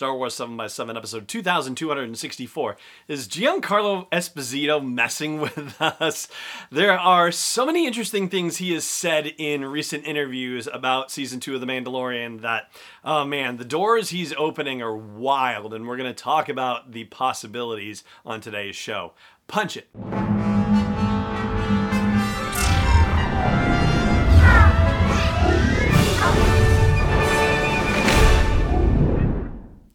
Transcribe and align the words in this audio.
Star 0.00 0.16
Wars 0.16 0.34
7x7, 0.34 0.96
episode 0.96 1.28
2264. 1.28 2.76
Is 3.06 3.28
Giancarlo 3.28 4.08
Esposito 4.08 4.82
messing 4.82 5.40
with 5.42 5.76
us? 5.78 6.26
There 6.70 6.98
are 6.98 7.30
so 7.30 7.66
many 7.66 7.86
interesting 7.86 8.30
things 8.30 8.56
he 8.56 8.72
has 8.72 8.84
said 8.84 9.34
in 9.36 9.62
recent 9.62 10.06
interviews 10.06 10.66
about 10.72 11.10
season 11.10 11.38
2 11.38 11.56
of 11.56 11.60
The 11.60 11.66
Mandalorian 11.66 12.40
that, 12.40 12.72
oh 13.04 13.26
man, 13.26 13.58
the 13.58 13.64
doors 13.66 14.08
he's 14.08 14.32
opening 14.38 14.80
are 14.80 14.96
wild, 14.96 15.74
and 15.74 15.86
we're 15.86 15.98
going 15.98 16.14
to 16.14 16.22
talk 16.22 16.48
about 16.48 16.92
the 16.92 17.04
possibilities 17.04 18.02
on 18.24 18.40
today's 18.40 18.76
show. 18.76 19.12
Punch 19.48 19.76
it. 19.76 20.49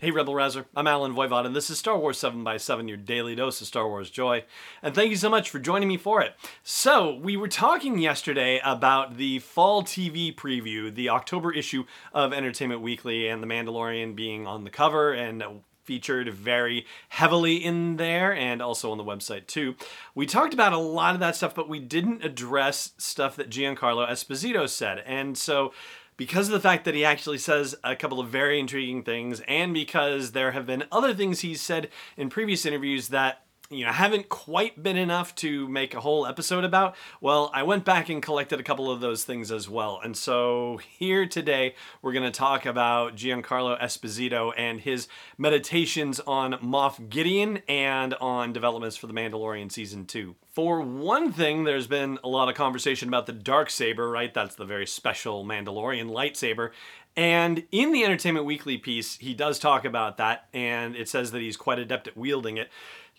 Hey 0.05 0.11
Rebel 0.11 0.35
Rouser, 0.35 0.67
I'm 0.75 0.85
Allen 0.85 1.15
Voivod, 1.15 1.47
and 1.47 1.55
this 1.55 1.71
is 1.71 1.79
Star 1.79 1.98
Wars 1.98 2.20
7x7, 2.20 2.88
your 2.88 2.95
daily 2.95 3.34
dose 3.34 3.59
of 3.59 3.66
Star 3.66 3.88
Wars 3.88 4.11
joy. 4.11 4.43
And 4.84 4.93
thank 4.93 5.09
you 5.09 5.16
so 5.16 5.31
much 5.31 5.49
for 5.49 5.57
joining 5.57 5.88
me 5.88 5.97
for 5.97 6.21
it. 6.21 6.35
So, 6.61 7.16
we 7.16 7.35
were 7.35 7.47
talking 7.47 7.97
yesterday 7.97 8.61
about 8.63 9.17
the 9.17 9.39
fall 9.39 9.81
TV 9.81 10.31
preview, 10.31 10.94
the 10.94 11.09
October 11.09 11.52
issue 11.52 11.85
of 12.13 12.33
Entertainment 12.33 12.81
Weekly, 12.81 13.27
and 13.27 13.41
The 13.41 13.47
Mandalorian 13.47 14.16
being 14.16 14.45
on 14.45 14.63
the 14.63 14.70
cover 14.70 15.11
and 15.11 15.44
featured 15.85 16.30
very 16.30 16.85
heavily 17.09 17.55
in 17.55 17.95
there 17.95 18.31
and 18.31 18.61
also 18.61 18.91
on 18.91 18.99
the 18.99 19.03
website 19.03 19.47
too. 19.47 19.75
We 20.13 20.27
talked 20.27 20.53
about 20.53 20.73
a 20.73 20.77
lot 20.77 21.16
of 21.16 21.19
that 21.22 21.35
stuff, 21.35 21.55
but 21.55 21.67
we 21.67 21.80
didn't 21.80 22.23
address 22.23 22.94
stuff 22.99 23.35
that 23.38 23.49
Giancarlo 23.49 24.08
Esposito 24.08 24.69
said. 24.69 24.99
And 25.05 25.35
so, 25.35 25.73
because 26.17 26.47
of 26.47 26.53
the 26.53 26.59
fact 26.59 26.85
that 26.85 26.95
he 26.95 27.05
actually 27.05 27.37
says 27.37 27.75
a 27.83 27.95
couple 27.95 28.19
of 28.19 28.29
very 28.29 28.59
intriguing 28.59 29.03
things, 29.03 29.41
and 29.47 29.73
because 29.73 30.31
there 30.31 30.51
have 30.51 30.65
been 30.65 30.85
other 30.91 31.13
things 31.13 31.41
he's 31.41 31.61
said 31.61 31.89
in 32.17 32.29
previous 32.29 32.65
interviews 32.65 33.09
that 33.09 33.45
you 33.69 33.83
know 33.83 33.91
haven't 33.91 34.30
quite 34.30 34.81
been 34.81 34.97
enough 34.97 35.33
to 35.33 35.67
make 35.67 35.94
a 35.94 35.99
whole 35.99 36.27
episode 36.27 36.63
about 36.63 36.95
well 37.19 37.49
i 37.53 37.63
went 37.63 37.83
back 37.83 38.09
and 38.09 38.22
collected 38.22 38.59
a 38.59 38.63
couple 38.63 38.91
of 38.91 39.02
those 39.02 39.23
things 39.23 39.52
as 39.52 39.67
well 39.67 39.99
and 40.03 40.16
so 40.16 40.80
here 40.97 41.25
today 41.25 41.73
we're 42.02 42.13
going 42.13 42.23
to 42.23 42.31
talk 42.31 42.66
about 42.66 43.16
giancarlo 43.16 43.80
esposito 43.81 44.53
and 44.55 44.81
his 44.81 45.07
meditations 45.38 46.19
on 46.22 46.53
moff 46.53 47.09
gideon 47.09 47.59
and 47.67 48.13
on 48.16 48.53
developments 48.53 48.95
for 48.95 49.07
the 49.07 49.13
mandalorian 49.13 49.72
season 49.72 50.05
2 50.05 50.35
for 50.55 50.79
one 50.79 51.33
thing, 51.33 51.66
there's 51.66 51.85
been 51.85 52.17
a 52.23 52.29
lot 52.29 52.47
of 52.47 52.55
conversation 52.55 53.09
about 53.09 53.25
the 53.25 53.33
dark 53.33 53.69
saber, 53.69 54.09
right? 54.09 54.33
That's 54.33 54.55
the 54.55 54.63
very 54.63 54.88
special 54.88 55.44
Mandalorian 55.44 56.09
lightsaber. 56.09 56.72
And 57.17 57.63
in 57.73 57.91
the 57.91 58.05
Entertainment 58.05 58.45
Weekly 58.45 58.77
piece, 58.77 59.17
he 59.17 59.33
does 59.33 59.59
talk 59.59 59.83
about 59.83 60.16
that, 60.17 60.47
and 60.53 60.95
it 60.95 61.09
says 61.09 61.31
that 61.31 61.41
he's 61.41 61.57
quite 61.57 61.79
adept 61.79 62.07
at 62.07 62.16
wielding 62.16 62.55
it. 62.55 62.69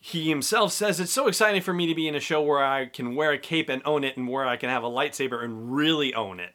He 0.00 0.28
himself 0.28 0.72
says 0.72 1.00
it's 1.00 1.12
so 1.12 1.26
exciting 1.26 1.62
for 1.62 1.72
me 1.72 1.86
to 1.86 1.94
be 1.94 2.06
in 2.06 2.14
a 2.14 2.20
show 2.20 2.40
where 2.42 2.64
I 2.64 2.86
can 2.86 3.14
wear 3.14 3.32
a 3.32 3.38
cape 3.38 3.68
and 3.68 3.82
own 3.84 4.04
it, 4.04 4.16
and 4.16 4.28
where 4.28 4.46
I 4.46 4.56
can 4.56 4.70
have 4.70 4.84
a 4.84 4.88
lightsaber 4.88 5.42
and 5.42 5.74
really 5.74 6.14
own 6.14 6.38
it. 6.38 6.52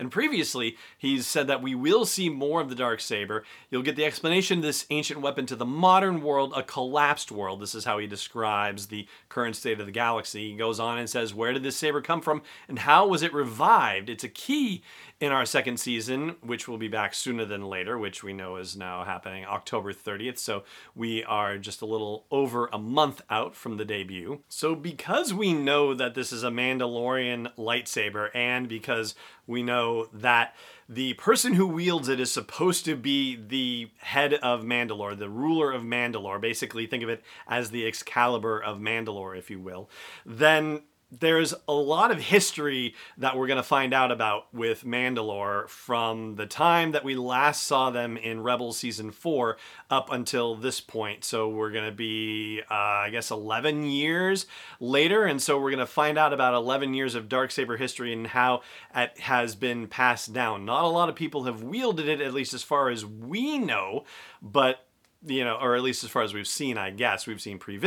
And 0.00 0.10
previously, 0.10 0.78
he's 0.96 1.26
said 1.26 1.46
that 1.48 1.60
we 1.60 1.74
will 1.74 2.06
see 2.06 2.30
more 2.30 2.62
of 2.62 2.70
the 2.70 2.74
dark 2.74 3.00
saber. 3.00 3.44
You'll 3.70 3.82
get 3.82 3.96
the 3.96 4.06
explanation 4.06 4.58
of 4.58 4.62
this 4.62 4.86
ancient 4.88 5.20
weapon 5.20 5.44
to 5.44 5.56
the 5.56 5.66
modern 5.66 6.22
world, 6.22 6.54
a 6.56 6.62
collapsed 6.62 7.30
world. 7.30 7.60
This 7.60 7.74
is 7.74 7.84
how 7.84 7.98
he 7.98 8.06
describes 8.06 8.86
the 8.86 9.06
current 9.28 9.56
state 9.56 9.78
of 9.78 9.84
the 9.84 9.92
galaxy. 9.92 10.52
He 10.52 10.56
goes 10.56 10.80
on 10.80 10.96
and 10.96 11.08
says, 11.08 11.34
Where 11.34 11.52
did 11.52 11.62
this 11.62 11.76
saber 11.76 12.00
come 12.00 12.22
from 12.22 12.40
and 12.66 12.78
how 12.78 13.08
was 13.08 13.22
it 13.22 13.34
revived? 13.34 14.08
It's 14.08 14.24
a 14.24 14.28
key 14.28 14.82
in 15.20 15.32
our 15.32 15.44
second 15.44 15.78
season, 15.78 16.36
which 16.40 16.66
will 16.66 16.78
be 16.78 16.88
back 16.88 17.12
sooner 17.12 17.44
than 17.44 17.68
later, 17.68 17.98
which 17.98 18.24
we 18.24 18.32
know 18.32 18.56
is 18.56 18.74
now 18.74 19.04
happening 19.04 19.44
October 19.44 19.92
30th. 19.92 20.38
So 20.38 20.64
we 20.94 21.22
are 21.24 21.58
just 21.58 21.82
a 21.82 21.86
little 21.86 22.24
over 22.30 22.70
a 22.72 22.78
month 22.78 23.20
out 23.28 23.54
from 23.54 23.76
the 23.76 23.84
debut. 23.84 24.40
So 24.48 24.74
because 24.74 25.34
we 25.34 25.52
know 25.52 25.92
that 25.92 26.14
this 26.14 26.32
is 26.32 26.42
a 26.42 26.48
Mandalorian 26.48 27.54
lightsaber, 27.56 28.30
and 28.34 28.66
because 28.66 29.14
we 29.50 29.62
know 29.62 30.06
that 30.12 30.54
the 30.88 31.14
person 31.14 31.54
who 31.54 31.66
wields 31.66 32.08
it 32.08 32.18
is 32.18 32.32
supposed 32.32 32.84
to 32.84 32.96
be 32.96 33.36
the 33.36 33.90
head 33.98 34.34
of 34.34 34.62
Mandalore, 34.62 35.18
the 35.18 35.28
ruler 35.28 35.72
of 35.72 35.82
Mandalore. 35.82 36.40
Basically, 36.40 36.86
think 36.86 37.02
of 37.02 37.08
it 37.08 37.22
as 37.46 37.70
the 37.70 37.86
Excalibur 37.86 38.60
of 38.62 38.78
Mandalore, 38.78 39.36
if 39.36 39.50
you 39.50 39.60
will. 39.60 39.90
Then 40.24 40.82
there's 41.10 41.54
a 41.66 41.72
lot 41.72 42.10
of 42.10 42.20
history 42.20 42.94
that 43.18 43.36
we're 43.36 43.48
going 43.48 43.56
to 43.56 43.62
find 43.62 43.92
out 43.92 44.12
about 44.12 44.52
with 44.54 44.84
Mandalore 44.84 45.68
from 45.68 46.36
the 46.36 46.46
time 46.46 46.92
that 46.92 47.04
we 47.04 47.16
last 47.16 47.64
saw 47.64 47.90
them 47.90 48.16
in 48.16 48.42
Rebels 48.42 48.78
season 48.78 49.10
4 49.10 49.56
up 49.90 50.10
until 50.12 50.54
this 50.54 50.80
point. 50.80 51.24
So 51.24 51.48
we're 51.48 51.72
going 51.72 51.86
to 51.86 51.92
be, 51.92 52.62
uh, 52.70 52.74
I 52.74 53.10
guess, 53.10 53.30
11 53.30 53.84
years 53.84 54.46
later. 54.78 55.24
And 55.24 55.42
so 55.42 55.58
we're 55.58 55.70
going 55.70 55.78
to 55.80 55.86
find 55.86 56.16
out 56.16 56.32
about 56.32 56.54
11 56.54 56.94
years 56.94 57.14
of 57.14 57.28
Darksaber 57.28 57.76
history 57.76 58.12
and 58.12 58.28
how 58.28 58.62
it 58.94 59.18
has 59.20 59.56
been 59.56 59.88
passed 59.88 60.32
down. 60.32 60.64
Not 60.64 60.84
a 60.84 60.88
lot 60.88 61.08
of 61.08 61.16
people 61.16 61.44
have 61.44 61.62
wielded 61.62 62.08
it, 62.08 62.20
at 62.20 62.32
least 62.32 62.54
as 62.54 62.62
far 62.62 62.88
as 62.88 63.04
we 63.04 63.58
know, 63.58 64.04
but 64.40 64.86
you 65.24 65.44
know, 65.44 65.56
or 65.56 65.76
at 65.76 65.82
least 65.82 66.04
as 66.04 66.10
far 66.10 66.22
as 66.22 66.32
we've 66.32 66.46
seen, 66.46 66.78
I 66.78 66.90
guess. 66.90 67.26
We've 67.26 67.40
seen 67.40 67.58
Pre 67.58 67.78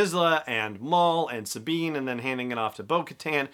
and 0.47 0.79
Maul 0.79 1.27
and 1.27 1.47
Sabine 1.47 1.95
and 1.95 2.07
then 2.07 2.19
handing 2.19 2.51
it 2.51 2.57
off 2.57 2.75
to 2.75 2.83
Bo 2.83 3.03
Katan. 3.03 3.47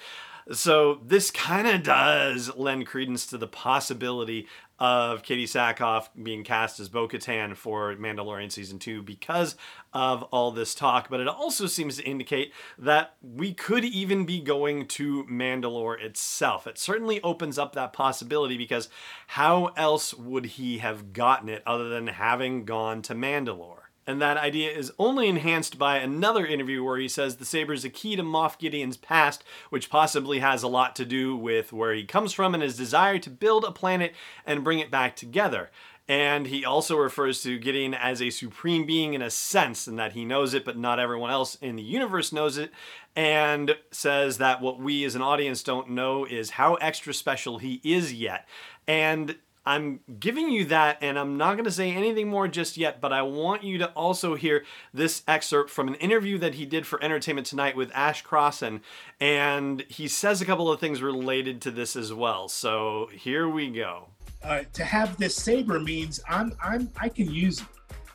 So 0.52 1.00
this 1.06 1.30
kind 1.30 1.68
of 1.68 1.84
does 1.84 2.56
lend 2.56 2.88
credence 2.88 3.28
to 3.28 3.38
the 3.38 3.48
possibility 3.48 4.48
of 4.80 5.22
Katee 5.22 5.44
Sackhoff 5.44 6.08
being 6.22 6.44
cast 6.44 6.80
as 6.80 6.90
Bo 6.90 7.08
Katan 7.08 7.56
for 7.56 7.94
Mandalorian 7.96 8.52
Season 8.52 8.80
2 8.80 9.04
because 9.04 9.56
of 9.94 10.24
all 10.24 10.52
this 10.52 10.74
talk, 10.74 11.10
but 11.10 11.20
it 11.20 11.28
also 11.28 11.68
seems 11.68 11.98
to 11.98 12.04
indicate 12.04 12.54
that 12.78 13.16
we 13.22 13.54
could 13.54 13.84
even 13.84 14.26
be 14.26 14.40
going 14.40 14.88
to 14.88 15.26
Mandalore 15.26 16.02
itself. 16.02 16.66
It 16.66 16.80
certainly 16.80 17.22
opens 17.22 17.60
up 17.60 17.74
that 17.74 17.94
possibility 17.94 18.58
because 18.58 18.90
how 19.28 19.68
else 19.76 20.14
would 20.14 20.46
he 20.46 20.80
have 20.80 21.14
gotten 21.14 21.50
it 21.50 21.62
other 21.66 21.90
than 21.90 22.08
having 22.08 22.66
gone 22.66 23.02
to 23.04 23.14
Mandalore? 23.14 23.79
And 24.10 24.20
that 24.24 24.38
idea 24.38 24.72
is 24.72 24.92
only 24.98 25.28
enhanced 25.28 25.78
by 25.78 25.98
another 25.98 26.44
interview 26.44 26.84
where 26.84 26.98
he 26.98 27.08
says 27.08 27.36
the 27.36 27.46
saber 27.46 27.74
is 27.74 27.86
a 27.86 27.92
key 27.92 28.16
to 28.16 28.24
Moff 28.24 28.58
Gideon's 28.58 28.98
past, 28.98 29.44
which 29.70 29.92
possibly 29.92 30.40
has 30.40 30.64
a 30.64 30.68
lot 30.68 30.96
to 30.96 31.06
do 31.06 31.36
with 31.36 31.72
where 31.72 31.94
he 31.94 32.06
comes 32.06 32.34
from 32.34 32.56
and 32.56 32.64
his 32.64 32.76
desire 32.76 33.20
to 33.20 33.30
build 33.30 33.66
a 33.66 33.72
planet 33.72 34.16
and 34.48 34.64
bring 34.64 34.80
it 34.80 34.90
back 34.90 35.16
together. 35.16 35.70
And 36.08 36.48
he 36.48 36.66
also 36.66 36.98
refers 36.98 37.44
to 37.44 37.60
Gideon 37.60 37.94
as 37.94 38.20
a 38.20 38.32
supreme 38.32 38.88
being 38.88 39.14
in 39.14 39.22
a 39.22 39.30
sense, 39.30 39.86
and 39.86 40.00
that 40.00 40.14
he 40.14 40.26
knows 40.26 40.56
it, 40.56 40.66
but 40.66 40.76
not 40.76 41.00
everyone 41.00 41.30
else 41.30 41.54
in 41.62 41.76
the 41.76 41.84
universe 41.84 42.34
knows 42.34 42.58
it. 42.58 42.72
And 43.16 43.76
says 43.92 44.40
that 44.40 44.60
what 44.60 44.80
we 44.80 45.04
as 45.04 45.14
an 45.14 45.22
audience 45.22 45.62
don't 45.62 45.92
know 45.92 46.26
is 46.26 46.50
how 46.50 46.74
extra 46.76 47.14
special 47.14 47.60
he 47.60 47.80
is 47.84 48.12
yet. 48.12 48.48
And 48.88 49.38
I'm 49.66 50.00
giving 50.20 50.50
you 50.50 50.66
that, 50.66 50.98
and 51.02 51.20
I'm 51.20 51.38
not 51.38 51.54
going 51.54 51.66
to 51.66 51.72
say 51.72 51.92
anything 51.92 52.28
more 52.28 52.48
just 52.48 52.78
yet, 52.78 53.02
but 53.02 53.14
I 53.14 53.22
want 53.22 53.64
you 53.64 53.78
to 53.80 53.88
also 53.92 54.36
hear 54.36 54.64
this 54.94 55.22
excerpt 55.28 55.70
from 55.70 55.88
an 55.88 55.96
interview 55.96 56.38
that 56.40 56.56
he 56.56 56.66
did 56.66 56.88
for 56.88 57.04
Entertainment 57.04 57.46
Tonight 57.46 57.76
with 57.76 57.92
Ash 57.94 58.22
Crossan, 58.22 58.82
and 59.20 59.82
he 59.88 60.08
says 60.08 60.42
a 60.42 60.46
couple 60.46 60.72
of 60.72 60.80
things 60.80 61.02
related 61.02 61.62
to 61.62 61.72
this 61.72 61.96
as 61.96 62.14
well. 62.14 62.48
So 62.48 63.10
here 63.14 63.48
we 63.48 63.70
go. 63.70 64.08
Uh, 64.44 64.62
to 64.74 64.84
have 64.86 65.18
this 65.18 65.36
saber 65.36 65.80
means 65.80 66.22
I'm 66.30 66.54
I'm 66.64 66.90
I 67.00 67.10
can 67.10 67.30
use 67.30 67.60
it, 67.60 67.68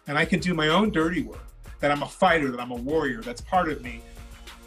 and 0.07 0.17
I 0.17 0.25
can 0.25 0.41
do 0.41 0.55
my 0.55 0.69
own 0.69 0.91
dirty 0.91 1.23
work. 1.23 1.47
That 1.81 1.91
I'm 1.91 2.03
a 2.03 2.09
fighter, 2.09 2.51
that 2.51 2.61
I'm 2.61 2.71
a 2.71 2.77
warrior. 2.77 3.21
That's 3.21 3.43
part 3.43 3.69
of 3.69 3.83
me. 3.83 4.01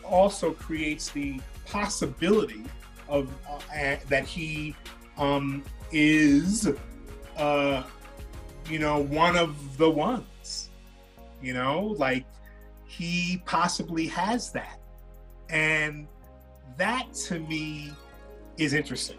Also 0.04 0.52
creates 0.52 1.10
the 1.10 1.42
possibility 1.66 2.64
of 3.10 3.34
uh, 3.50 3.96
that 4.08 4.26
he 4.26 4.76
um, 5.18 5.64
is, 5.92 6.70
uh, 7.38 7.84
you 8.70 8.80
know, 8.80 9.00
one 9.00 9.38
of 9.38 9.78
the 9.78 9.90
ones. 9.90 10.70
You 11.42 11.54
know, 11.54 11.96
like 11.98 12.26
he 12.86 13.42
possibly 13.46 14.08
has 14.08 14.52
that. 14.52 14.80
And 15.50 16.08
that 16.78 17.14
to 17.28 17.40
me 17.40 17.92
is 18.58 18.74
interesting 18.74 19.18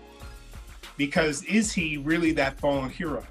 because 0.97 1.45
is 1.45 1.73
he 1.73 1.97
really 1.97 2.33
that 2.33 2.59
fallen 2.59 2.91
hero? 2.91 3.25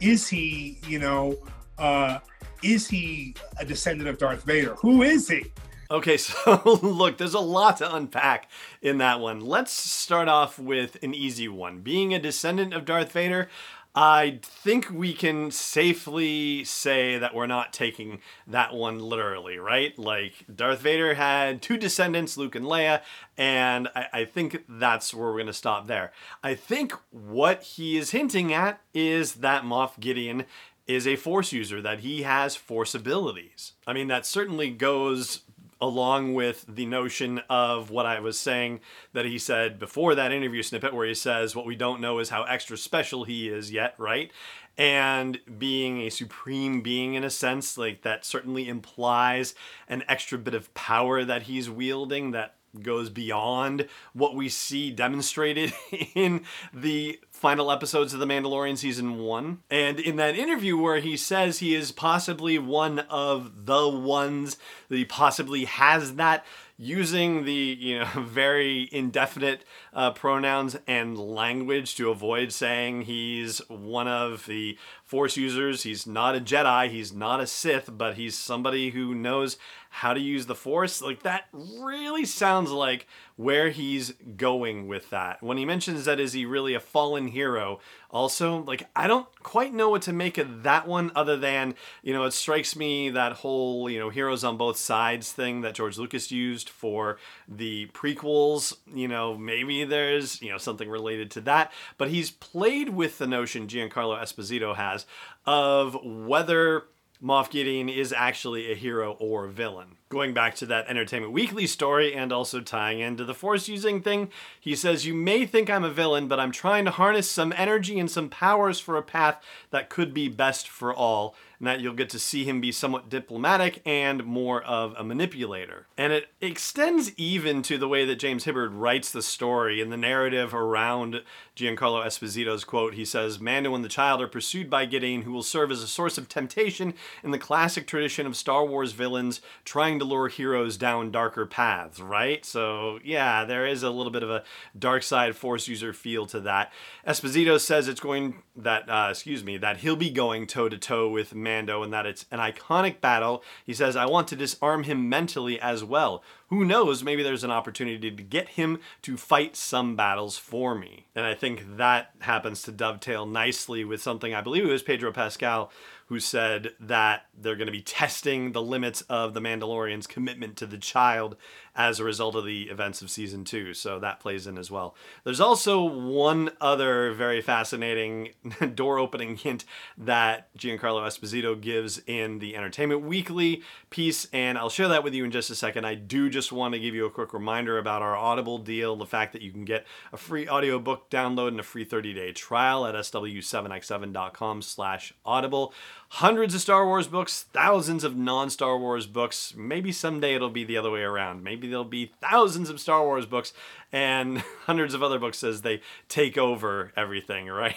Is 0.00 0.28
he, 0.28 0.78
you 0.86 0.98
know, 1.00 1.36
uh, 1.78 2.20
is 2.62 2.88
he 2.88 3.34
a 3.58 3.64
descendant 3.64 4.08
of 4.08 4.18
Darth 4.18 4.44
Vader? 4.44 4.74
Who 4.76 5.02
is 5.02 5.28
he? 5.28 5.52
Okay, 5.90 6.16
so 6.16 6.78
look, 6.82 7.18
there's 7.18 7.34
a 7.34 7.40
lot 7.40 7.78
to 7.78 7.94
unpack 7.94 8.50
in 8.82 8.98
that 8.98 9.20
one. 9.20 9.40
Let's 9.40 9.72
start 9.72 10.28
off 10.28 10.58
with 10.58 11.02
an 11.02 11.14
easy 11.14 11.48
one. 11.48 11.80
Being 11.80 12.12
a 12.12 12.18
descendant 12.18 12.74
of 12.74 12.84
Darth 12.84 13.12
Vader, 13.12 13.48
I 13.94 14.38
think 14.42 14.90
we 14.90 15.14
can 15.14 15.50
safely 15.50 16.62
say 16.62 17.18
that 17.18 17.34
we're 17.34 17.46
not 17.46 17.72
taking 17.72 18.20
that 18.46 18.74
one 18.74 18.98
literally, 18.98 19.58
right? 19.58 19.98
Like, 19.98 20.44
Darth 20.54 20.80
Vader 20.80 21.14
had 21.14 21.62
two 21.62 21.76
descendants, 21.76 22.36
Luke 22.36 22.54
and 22.54 22.66
Leia, 22.66 23.00
and 23.36 23.88
I, 23.96 24.06
I 24.12 24.24
think 24.24 24.64
that's 24.68 25.14
where 25.14 25.28
we're 25.28 25.34
going 25.34 25.46
to 25.46 25.52
stop 25.52 25.86
there. 25.86 26.12
I 26.44 26.54
think 26.54 26.92
what 27.10 27.62
he 27.62 27.96
is 27.96 28.10
hinting 28.10 28.52
at 28.52 28.80
is 28.92 29.36
that 29.36 29.64
Moff 29.64 29.98
Gideon 29.98 30.44
is 30.86 31.06
a 31.06 31.16
force 31.16 31.52
user, 31.52 31.82
that 31.82 32.00
he 32.00 32.22
has 32.22 32.56
force 32.56 32.94
abilities. 32.94 33.72
I 33.86 33.94
mean, 33.94 34.08
that 34.08 34.26
certainly 34.26 34.70
goes 34.70 35.42
along 35.80 36.34
with 36.34 36.64
the 36.68 36.86
notion 36.86 37.40
of 37.48 37.90
what 37.90 38.06
I 38.06 38.20
was 38.20 38.38
saying 38.38 38.80
that 39.12 39.24
he 39.24 39.38
said 39.38 39.78
before 39.78 40.14
that 40.14 40.32
interview 40.32 40.62
snippet, 40.62 40.94
where 40.94 41.06
he 41.06 41.14
says, 41.14 41.54
What 41.54 41.66
we 41.66 41.76
don't 41.76 42.00
know 42.00 42.18
is 42.18 42.30
how 42.30 42.44
extra 42.44 42.76
special 42.76 43.24
he 43.24 43.48
is 43.48 43.70
yet, 43.70 43.94
right? 43.98 44.32
And 44.76 45.40
being 45.58 46.00
a 46.02 46.10
supreme 46.10 46.82
being 46.82 47.14
in 47.14 47.24
a 47.24 47.30
sense, 47.30 47.76
like 47.76 48.02
that 48.02 48.24
certainly 48.24 48.68
implies 48.68 49.54
an 49.88 50.04
extra 50.08 50.38
bit 50.38 50.54
of 50.54 50.72
power 50.74 51.24
that 51.24 51.42
he's 51.42 51.68
wielding 51.68 52.30
that 52.30 52.54
goes 52.82 53.10
beyond 53.10 53.88
what 54.12 54.34
we 54.34 54.48
see 54.48 54.90
demonstrated 54.90 55.72
in 56.14 56.44
the 56.72 57.18
final 57.38 57.70
episodes 57.70 58.12
of 58.12 58.18
The 58.18 58.26
Mandalorian 58.26 58.76
season 58.76 59.20
one. 59.20 59.58
And 59.70 60.00
in 60.00 60.16
that 60.16 60.36
interview 60.36 60.76
where 60.76 60.98
he 60.98 61.16
says 61.16 61.60
he 61.60 61.72
is 61.72 61.92
possibly 61.92 62.58
one 62.58 62.98
of 62.98 63.66
the 63.66 63.88
ones 63.88 64.56
that 64.88 64.96
he 64.96 65.04
possibly 65.04 65.64
has 65.64 66.16
that 66.16 66.44
using 66.76 67.44
the 67.44 67.52
you 67.52 67.98
know 67.98 68.06
very 68.16 68.88
indefinite 68.92 69.64
uh, 69.92 70.12
pronouns 70.12 70.76
and 70.86 71.18
language 71.18 71.96
to 71.96 72.10
avoid 72.10 72.52
saying 72.52 73.02
he's 73.02 73.58
one 73.68 74.06
of 74.06 74.46
the 74.46 74.78
force 75.02 75.36
users 75.36 75.82
he's 75.82 76.06
not 76.06 76.36
a 76.36 76.40
jedi 76.40 76.88
he's 76.88 77.12
not 77.12 77.40
a 77.40 77.46
sith 77.48 77.90
but 77.92 78.14
he's 78.14 78.38
somebody 78.38 78.90
who 78.90 79.12
knows 79.12 79.56
how 79.90 80.14
to 80.14 80.20
use 80.20 80.46
the 80.46 80.54
force 80.54 81.02
like 81.02 81.24
that 81.24 81.46
really 81.52 82.24
sounds 82.24 82.70
like 82.70 83.08
where 83.38 83.70
he's 83.70 84.14
going 84.36 84.88
with 84.88 85.10
that. 85.10 85.40
When 85.40 85.58
he 85.58 85.64
mentions 85.64 86.06
that 86.06 86.18
is 86.18 86.32
he 86.32 86.44
really 86.44 86.74
a 86.74 86.80
fallen 86.80 87.27
hero, 87.32 87.80
also 88.10 88.58
like 88.64 88.88
I 88.94 89.06
don't 89.06 89.26
quite 89.42 89.74
know 89.74 89.90
what 89.90 90.02
to 90.02 90.12
make 90.12 90.38
of 90.38 90.62
that 90.62 90.86
one 90.86 91.12
other 91.14 91.36
than, 91.36 91.74
you 92.02 92.12
know, 92.12 92.24
it 92.24 92.32
strikes 92.32 92.76
me 92.76 93.10
that 93.10 93.32
whole, 93.32 93.88
you 93.90 93.98
know, 93.98 94.10
heroes 94.10 94.44
on 94.44 94.56
both 94.56 94.76
sides 94.76 95.32
thing 95.32 95.60
that 95.62 95.74
George 95.74 95.98
Lucas 95.98 96.30
used 96.30 96.68
for 96.68 97.18
the 97.46 97.86
prequels, 97.92 98.76
you 98.92 99.08
know, 99.08 99.36
maybe 99.36 99.84
there's, 99.84 100.40
you 100.42 100.50
know, 100.50 100.58
something 100.58 100.88
related 100.88 101.30
to 101.32 101.40
that, 101.42 101.72
but 101.96 102.08
he's 102.08 102.30
played 102.30 102.90
with 102.90 103.18
the 103.18 103.26
notion 103.26 103.66
Giancarlo 103.66 104.20
Esposito 104.20 104.76
has 104.76 105.06
of 105.46 105.96
whether 106.04 106.84
Moff 107.22 107.50
Gideon 107.50 107.88
is 107.88 108.12
actually 108.12 108.70
a 108.70 108.76
hero 108.76 109.16
or 109.18 109.48
villain. 109.48 109.96
Going 110.08 110.32
back 110.32 110.54
to 110.56 110.66
that 110.66 110.86
Entertainment 110.86 111.32
Weekly 111.32 111.66
story 111.66 112.14
and 112.14 112.32
also 112.32 112.60
tying 112.60 113.00
into 113.00 113.24
the 113.24 113.34
Force 113.34 113.68
using 113.68 114.00
thing, 114.00 114.30
he 114.58 114.76
says, 114.76 115.04
You 115.04 115.14
may 115.14 115.44
think 115.44 115.68
I'm 115.68 115.84
a 115.84 115.90
villain, 115.90 116.28
but 116.28 116.38
I'm 116.38 116.52
trying 116.52 116.84
to 116.84 116.92
harness 116.92 117.28
some 117.28 117.52
energy 117.56 117.98
and 117.98 118.10
some 118.10 118.28
powers 118.28 118.78
for 118.78 118.96
a 118.96 119.02
path 119.02 119.42
that 119.70 119.90
could 119.90 120.14
be 120.14 120.28
best 120.28 120.68
for 120.68 120.94
all 120.94 121.34
and 121.58 121.66
that 121.66 121.80
you'll 121.80 121.94
get 121.94 122.10
to 122.10 122.18
see 122.18 122.44
him 122.44 122.60
be 122.60 122.70
somewhat 122.70 123.08
diplomatic 123.08 123.82
and 123.84 124.24
more 124.24 124.62
of 124.62 124.94
a 124.96 125.02
manipulator. 125.02 125.86
And 125.96 126.12
it 126.12 126.28
extends 126.40 127.12
even 127.16 127.62
to 127.62 127.78
the 127.78 127.88
way 127.88 128.04
that 128.04 128.16
James 128.16 128.44
Hibbard 128.44 128.74
writes 128.74 129.10
the 129.10 129.22
story 129.22 129.80
and 129.80 129.90
the 129.90 129.96
narrative 129.96 130.54
around 130.54 131.22
Giancarlo 131.56 132.04
Esposito's 132.04 132.64
quote. 132.64 132.94
He 132.94 133.04
says, 133.04 133.40
Mando 133.40 133.74
and 133.74 133.84
the 133.84 133.88
child 133.88 134.22
are 134.22 134.28
pursued 134.28 134.70
by 134.70 134.86
Gideon, 134.86 135.22
who 135.22 135.32
will 135.32 135.42
serve 135.42 135.72
as 135.72 135.82
a 135.82 135.88
source 135.88 136.16
of 136.16 136.28
temptation 136.28 136.94
in 137.22 137.30
the 137.30 137.38
classic 137.38 137.86
tradition 137.86 138.26
of 138.26 138.36
Star 138.36 138.64
Wars 138.64 138.92
villains 138.92 139.40
trying 139.64 139.98
to 139.98 140.04
lure 140.04 140.28
heroes 140.28 140.76
down 140.76 141.10
darker 141.10 141.46
paths, 141.46 142.00
right? 142.00 142.44
So, 142.44 142.98
yeah, 143.04 143.44
there 143.44 143.66
is 143.66 143.82
a 143.82 143.90
little 143.90 144.12
bit 144.12 144.22
of 144.22 144.30
a 144.30 144.44
dark 144.78 145.02
side 145.02 145.36
Force 145.36 145.68
user 145.68 145.92
feel 145.92 146.26
to 146.26 146.40
that. 146.40 146.72
Esposito 147.06 147.58
says 147.60 147.88
it's 147.88 148.00
going 148.00 148.42
that, 148.56 148.88
uh, 148.88 149.08
excuse 149.10 149.44
me, 149.44 149.56
that 149.58 149.78
he'll 149.78 149.96
be 149.96 150.10
going 150.10 150.46
toe 150.46 150.68
to 150.68 150.78
toe 150.78 151.08
with 151.08 151.34
Mando 151.34 151.82
and 151.82 151.92
that 151.92 152.06
it's 152.06 152.26
an 152.30 152.38
iconic 152.38 153.00
battle. 153.00 153.42
He 153.64 153.74
says, 153.74 153.96
I 153.96 154.06
want 154.06 154.28
to 154.28 154.36
disarm 154.36 154.84
him 154.84 155.08
mentally 155.08 155.60
as 155.60 155.84
well. 155.84 156.22
Who 156.48 156.64
knows, 156.64 157.04
maybe 157.04 157.22
there's 157.22 157.44
an 157.44 157.50
opportunity 157.50 158.10
to 158.10 158.22
get 158.22 158.50
him 158.50 158.80
to 159.02 159.18
fight 159.18 159.54
some 159.54 159.96
battles 159.96 160.38
for 160.38 160.74
me. 160.74 161.06
And 161.14 161.26
I 161.26 161.34
think 161.34 161.76
that 161.76 162.12
happens 162.20 162.62
to 162.62 162.72
dovetail 162.72 163.26
nicely 163.26 163.84
with 163.84 164.00
something 164.00 164.32
I 164.32 164.40
believe 164.40 164.64
it 164.64 164.72
was 164.72 164.82
Pedro 164.82 165.12
Pascal 165.12 165.70
who 166.06 166.18
said 166.18 166.70
that 166.80 167.26
they're 167.38 167.54
going 167.54 167.66
to 167.66 167.72
be 167.72 167.82
testing 167.82 168.52
the 168.52 168.62
limits 168.62 169.02
of 169.02 169.34
the 169.34 169.40
Mandalorian's 169.40 170.06
commitment 170.06 170.56
to 170.56 170.66
the 170.66 170.78
child 170.78 171.36
as 171.78 172.00
a 172.00 172.04
result 172.04 172.34
of 172.34 172.44
the 172.44 172.64
events 172.64 173.00
of 173.00 173.08
season 173.08 173.44
two. 173.44 173.72
So 173.72 174.00
that 174.00 174.18
plays 174.18 174.48
in 174.48 174.58
as 174.58 174.68
well. 174.68 174.96
There's 175.22 175.40
also 175.40 175.80
one 175.84 176.50
other 176.60 177.12
very 177.12 177.40
fascinating 177.40 178.30
door 178.74 178.98
opening 178.98 179.36
hint 179.36 179.64
that 179.96 180.52
Giancarlo 180.58 181.06
Esposito 181.06 181.58
gives 181.58 182.02
in 182.06 182.40
the 182.40 182.56
Entertainment 182.56 183.02
Weekly 183.02 183.62
piece, 183.90 184.26
and 184.32 184.58
I'll 184.58 184.68
share 184.68 184.88
that 184.88 185.04
with 185.04 185.14
you 185.14 185.24
in 185.24 185.30
just 185.30 185.50
a 185.50 185.54
second. 185.54 185.84
I 185.84 185.94
do 185.94 186.28
just 186.28 186.50
want 186.50 186.74
to 186.74 186.80
give 186.80 186.96
you 186.96 187.06
a 187.06 187.10
quick 187.10 187.32
reminder 187.32 187.78
about 187.78 188.02
our 188.02 188.16
Audible 188.16 188.58
deal, 188.58 188.96
the 188.96 189.06
fact 189.06 189.32
that 189.32 189.42
you 189.42 189.52
can 189.52 189.64
get 189.64 189.86
a 190.12 190.16
free 190.16 190.48
audiobook 190.48 191.08
download 191.10 191.48
and 191.48 191.60
a 191.60 191.62
free 191.62 191.86
30-day 191.86 192.32
trial 192.32 192.84
at 192.86 192.96
sw7x7.com 192.96 194.62
slash 194.62 195.14
audible 195.24 195.72
hundreds 196.08 196.54
of 196.54 196.60
Star 196.60 196.86
Wars 196.86 197.06
books, 197.06 197.44
thousands 197.52 198.04
of 198.04 198.16
non 198.16 198.50
Star 198.50 198.78
Wars 198.78 199.06
books. 199.06 199.54
Maybe 199.56 199.92
someday 199.92 200.34
it'll 200.34 200.50
be 200.50 200.64
the 200.64 200.76
other 200.76 200.90
way 200.90 201.02
around. 201.02 201.42
Maybe 201.42 201.68
there'll 201.68 201.84
be 201.84 202.12
thousands 202.20 202.70
of 202.70 202.80
Star 202.80 203.04
Wars 203.04 203.26
books 203.26 203.52
and 203.92 204.38
hundreds 204.64 204.94
of 204.94 205.02
other 205.02 205.18
books 205.18 205.44
as 205.44 205.62
they 205.62 205.80
take 206.08 206.38
over 206.38 206.92
everything, 206.96 207.46
right? 207.48 207.76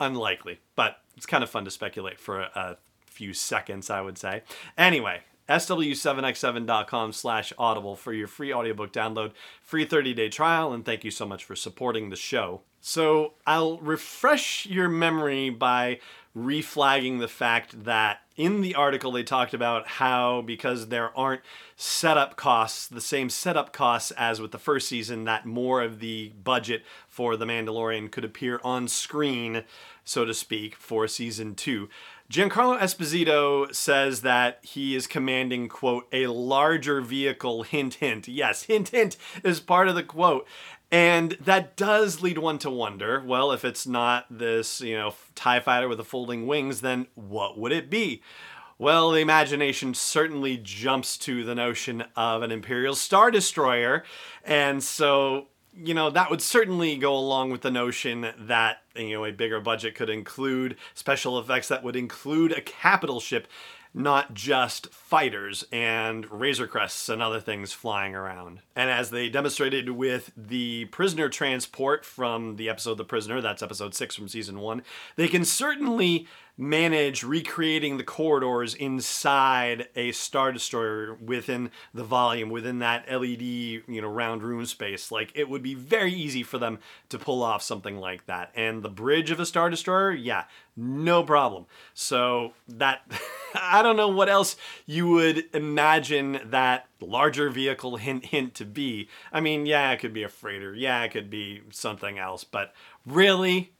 Unlikely, 0.00 0.60
but 0.76 0.98
it's 1.16 1.26
kind 1.26 1.42
of 1.42 1.50
fun 1.50 1.64
to 1.64 1.70
speculate 1.70 2.20
for 2.20 2.40
a, 2.40 2.76
few 3.06 3.34
seconds, 3.34 3.90
I 3.90 4.00
would 4.00 4.16
say. 4.16 4.42
Anyway, 4.76 5.22
sw7x7.com 5.48 7.12
slash 7.12 7.52
audible 7.58 7.96
for 7.96 8.12
your 8.12 8.28
free 8.28 8.52
audiobook 8.52 8.92
download, 8.92 9.32
free 9.60 9.84
30-day 9.84 10.28
trial, 10.28 10.72
and 10.72 10.84
thank 10.84 11.02
you 11.02 11.10
so 11.10 11.26
much 11.26 11.44
for 11.44 11.56
supporting 11.56 12.10
the 12.10 12.16
show. 12.16 12.60
So 12.80 13.34
I'll 13.44 13.78
refresh 13.78 14.66
your 14.66 14.88
memory 14.88 15.50
by 15.50 15.98
reflagging 16.38 17.18
the 17.18 17.28
fact 17.28 17.84
that 17.84 18.20
in 18.36 18.60
the 18.60 18.74
article 18.74 19.10
they 19.10 19.22
talked 19.22 19.52
about 19.52 19.86
how 19.88 20.40
because 20.42 20.88
there 20.88 21.16
aren't 21.18 21.42
setup 21.76 22.36
costs 22.36 22.86
the 22.86 23.00
same 23.00 23.28
setup 23.28 23.72
costs 23.72 24.12
as 24.12 24.40
with 24.40 24.52
the 24.52 24.58
first 24.58 24.88
season 24.88 25.24
that 25.24 25.44
more 25.44 25.82
of 25.82 25.98
the 25.98 26.32
budget 26.42 26.82
for 27.08 27.36
the 27.36 27.44
mandalorian 27.44 28.10
could 28.10 28.24
appear 28.24 28.60
on 28.62 28.86
screen 28.86 29.64
so 30.04 30.24
to 30.24 30.32
speak 30.32 30.76
for 30.76 31.08
season 31.08 31.54
2 31.54 31.88
Giancarlo 32.30 32.78
Esposito 32.78 33.74
says 33.74 34.20
that 34.20 34.58
he 34.60 34.94
is 34.94 35.06
commanding, 35.06 35.66
quote, 35.66 36.06
a 36.12 36.26
larger 36.26 37.00
vehicle, 37.00 37.62
hint, 37.62 37.94
hint. 37.94 38.28
Yes, 38.28 38.64
hint, 38.64 38.90
hint 38.90 39.16
is 39.42 39.60
part 39.60 39.88
of 39.88 39.94
the 39.94 40.02
quote. 40.02 40.46
And 40.90 41.32
that 41.32 41.76
does 41.76 42.22
lead 42.22 42.38
one 42.38 42.58
to 42.60 42.70
wonder 42.70 43.22
well, 43.24 43.52
if 43.52 43.64
it's 43.64 43.86
not 43.86 44.26
this, 44.30 44.80
you 44.80 44.96
know, 44.96 45.14
TIE 45.34 45.60
fighter 45.60 45.88
with 45.88 45.98
the 45.98 46.04
folding 46.04 46.46
wings, 46.46 46.80
then 46.80 47.06
what 47.14 47.58
would 47.58 47.72
it 47.72 47.90
be? 47.90 48.22
Well, 48.78 49.10
the 49.10 49.20
imagination 49.20 49.92
certainly 49.94 50.56
jumps 50.56 51.18
to 51.18 51.44
the 51.44 51.54
notion 51.54 52.04
of 52.14 52.42
an 52.42 52.52
Imperial 52.52 52.94
Star 52.94 53.30
Destroyer. 53.30 54.04
And 54.44 54.82
so, 54.82 55.48
you 55.74 55.94
know, 55.94 56.10
that 56.10 56.30
would 56.30 56.40
certainly 56.40 56.96
go 56.96 57.14
along 57.14 57.50
with 57.50 57.62
the 57.62 57.72
notion 57.72 58.28
that, 58.38 58.82
you 58.94 59.14
know, 59.14 59.24
a 59.24 59.32
bigger 59.32 59.60
budget 59.60 59.96
could 59.96 60.08
include 60.08 60.76
special 60.94 61.40
effects 61.40 61.68
that 61.68 61.82
would 61.82 61.96
include 61.96 62.52
a 62.52 62.60
capital 62.60 63.18
ship 63.18 63.48
not 63.98 64.32
just 64.32 64.86
fighters 64.92 65.64
and 65.72 66.30
Razor 66.30 66.68
Crests 66.68 67.08
and 67.08 67.20
other 67.20 67.40
things 67.40 67.72
flying 67.72 68.14
around. 68.14 68.60
And 68.76 68.88
as 68.88 69.10
they 69.10 69.28
demonstrated 69.28 69.90
with 69.90 70.30
the 70.36 70.84
prisoner 70.86 71.28
transport 71.28 72.04
from 72.04 72.56
the 72.56 72.68
episode 72.68 72.96
The 72.96 73.04
Prisoner, 73.04 73.40
that's 73.40 73.62
episode 73.62 73.96
6 73.96 74.14
from 74.14 74.28
season 74.28 74.60
1, 74.60 74.82
they 75.16 75.26
can 75.26 75.44
certainly 75.44 76.28
manage 76.58 77.22
recreating 77.22 77.98
the 77.98 78.04
corridors 78.04 78.74
inside 78.74 79.88
a 79.94 80.10
star 80.10 80.50
destroyer 80.50 81.14
within 81.14 81.70
the 81.94 82.02
volume 82.02 82.50
within 82.50 82.80
that 82.80 83.08
led 83.08 83.40
you 83.40 83.82
know 83.86 84.08
round 84.08 84.42
room 84.42 84.66
space. 84.66 85.12
Like 85.12 85.30
it 85.36 85.48
would 85.48 85.62
be 85.62 85.74
very 85.74 86.12
easy 86.12 86.42
for 86.42 86.58
them 86.58 86.80
to 87.10 87.18
pull 87.18 87.44
off 87.44 87.62
something 87.62 87.98
like 87.98 88.26
that. 88.26 88.50
And 88.56 88.82
the 88.82 88.88
bridge 88.88 89.30
of 89.30 89.38
a 89.38 89.46
star 89.46 89.70
destroyer 89.70 90.10
yeah 90.10 90.44
no 90.76 91.24
problem. 91.24 91.66
So 91.94 92.52
that 92.68 93.02
i 93.54 93.82
don't 93.82 93.96
know 93.96 94.08
what 94.08 94.28
else 94.28 94.56
you 94.86 95.08
would 95.08 95.44
imagine 95.54 96.40
that 96.44 96.86
larger 97.00 97.50
vehicle 97.50 97.96
hint 97.96 98.26
hint 98.26 98.54
to 98.54 98.64
be 98.64 99.08
i 99.32 99.40
mean 99.40 99.66
yeah 99.66 99.90
it 99.92 99.98
could 99.98 100.12
be 100.12 100.22
a 100.22 100.28
freighter 100.28 100.74
yeah 100.74 101.02
it 101.02 101.10
could 101.10 101.30
be 101.30 101.62
something 101.70 102.18
else 102.18 102.44
but 102.44 102.74
really 103.06 103.72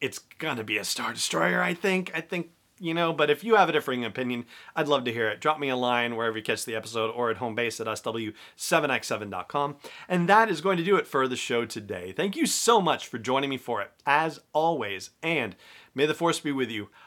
it's 0.00 0.18
gonna 0.18 0.64
be 0.64 0.78
a 0.78 0.84
Star 0.84 1.12
Destroyer, 1.12 1.62
I 1.62 1.74
think. 1.74 2.10
I 2.14 2.20
think, 2.20 2.50
you 2.78 2.94
know, 2.94 3.12
but 3.12 3.28
if 3.30 3.44
you 3.44 3.56
have 3.56 3.68
a 3.68 3.72
differing 3.72 4.04
opinion, 4.04 4.46
I'd 4.74 4.88
love 4.88 5.04
to 5.04 5.12
hear 5.12 5.28
it. 5.28 5.40
Drop 5.40 5.58
me 5.58 5.68
a 5.68 5.76
line 5.76 6.16
wherever 6.16 6.36
you 6.36 6.42
catch 6.42 6.64
the 6.64 6.74
episode 6.74 7.10
or 7.10 7.30
at 7.30 7.36
home 7.38 7.54
base 7.54 7.80
at 7.80 7.86
sw7x7.com. 7.86 9.76
And 10.08 10.28
that 10.28 10.50
is 10.50 10.60
going 10.60 10.76
to 10.78 10.84
do 10.84 10.96
it 10.96 11.06
for 11.06 11.28
the 11.28 11.36
show 11.36 11.64
today. 11.64 12.12
Thank 12.12 12.36
you 12.36 12.46
so 12.46 12.80
much 12.80 13.06
for 13.06 13.18
joining 13.18 13.50
me 13.50 13.56
for 13.56 13.80
it, 13.82 13.90
as 14.04 14.40
always. 14.52 15.10
And 15.22 15.56
may 15.94 16.06
the 16.06 16.14
force 16.14 16.40
be 16.40 16.52
with 16.52 16.70
you 16.70 16.88